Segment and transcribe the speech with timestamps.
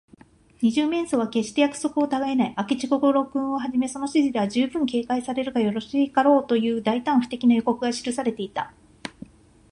[0.63, 2.55] 二十面相は、けっして約束をたがえない。
[2.57, 8.73] 明智小五郎君をはじめ、その筋では、じゅうぶん警戒されるがよろしかろう、という大胆不敵の予告が記されていた。